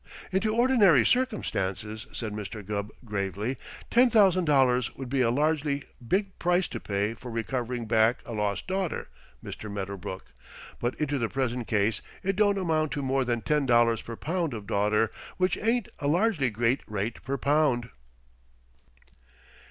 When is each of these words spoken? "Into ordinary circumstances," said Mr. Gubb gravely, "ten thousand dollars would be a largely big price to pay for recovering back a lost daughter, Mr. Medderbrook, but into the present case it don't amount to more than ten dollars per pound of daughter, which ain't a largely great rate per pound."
"Into 0.31 0.55
ordinary 0.55 1.05
circumstances," 1.05 2.07
said 2.11 2.33
Mr. 2.33 2.65
Gubb 2.65 2.89
gravely, 3.05 3.57
"ten 3.91 4.09
thousand 4.09 4.45
dollars 4.45 4.95
would 4.95 5.09
be 5.09 5.21
a 5.21 5.29
largely 5.29 5.83
big 6.07 6.39
price 6.39 6.67
to 6.69 6.79
pay 6.79 7.13
for 7.13 7.29
recovering 7.29 7.85
back 7.85 8.27
a 8.27 8.31
lost 8.33 8.65
daughter, 8.65 9.09
Mr. 9.45 9.71
Medderbrook, 9.71 10.25
but 10.79 10.95
into 10.95 11.19
the 11.19 11.29
present 11.29 11.67
case 11.67 12.01
it 12.23 12.35
don't 12.35 12.57
amount 12.57 12.91
to 12.93 13.03
more 13.03 13.23
than 13.23 13.41
ten 13.41 13.67
dollars 13.67 14.01
per 14.01 14.15
pound 14.15 14.55
of 14.55 14.65
daughter, 14.65 15.11
which 15.37 15.55
ain't 15.59 15.87
a 15.99 16.07
largely 16.07 16.49
great 16.49 16.81
rate 16.87 17.23
per 17.23 17.37
pound." 17.37 17.91